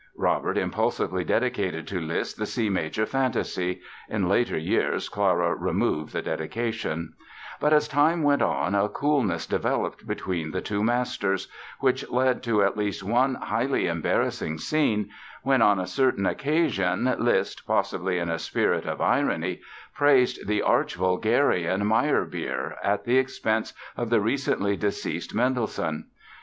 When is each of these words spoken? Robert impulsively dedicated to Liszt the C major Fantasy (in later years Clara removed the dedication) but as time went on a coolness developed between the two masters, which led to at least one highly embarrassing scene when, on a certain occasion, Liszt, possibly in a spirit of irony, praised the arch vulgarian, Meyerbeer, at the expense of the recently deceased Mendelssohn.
Robert 0.17 0.57
impulsively 0.57 1.23
dedicated 1.23 1.87
to 1.89 2.01
Liszt 2.01 2.37
the 2.39 2.47
C 2.47 2.69
major 2.69 3.05
Fantasy 3.05 3.81
(in 4.09 4.27
later 4.27 4.57
years 4.57 5.07
Clara 5.07 5.53
removed 5.53 6.11
the 6.11 6.23
dedication) 6.23 7.13
but 7.59 7.71
as 7.71 7.87
time 7.87 8.23
went 8.23 8.41
on 8.41 8.73
a 8.73 8.89
coolness 8.89 9.45
developed 9.45 10.07
between 10.07 10.49
the 10.49 10.59
two 10.61 10.83
masters, 10.83 11.47
which 11.81 12.09
led 12.09 12.41
to 12.41 12.63
at 12.63 12.75
least 12.75 13.03
one 13.03 13.35
highly 13.35 13.85
embarrassing 13.85 14.57
scene 14.57 15.11
when, 15.43 15.61
on 15.61 15.79
a 15.79 15.85
certain 15.85 16.25
occasion, 16.25 17.13
Liszt, 17.19 17.67
possibly 17.67 18.17
in 18.17 18.27
a 18.27 18.39
spirit 18.39 18.87
of 18.87 19.01
irony, 19.01 19.61
praised 19.93 20.47
the 20.47 20.63
arch 20.63 20.95
vulgarian, 20.95 21.85
Meyerbeer, 21.85 22.75
at 22.83 23.05
the 23.05 23.19
expense 23.19 23.71
of 23.95 24.09
the 24.09 24.19
recently 24.19 24.75
deceased 24.75 25.35
Mendelssohn. 25.35 26.05